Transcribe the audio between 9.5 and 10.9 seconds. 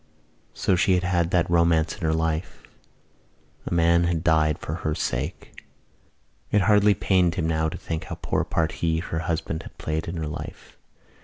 had played in her life.